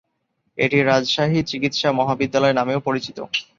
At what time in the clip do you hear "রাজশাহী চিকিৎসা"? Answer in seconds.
0.81-1.89